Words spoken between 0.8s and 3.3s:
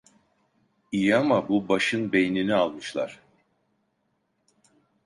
İyi ama bu başın beynini almışlar!